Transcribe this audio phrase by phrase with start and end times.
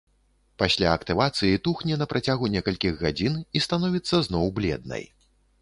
[0.61, 5.03] Пасля актывацыі тухне на працягу некалькіх гадзін і становіцца зноў бледнай.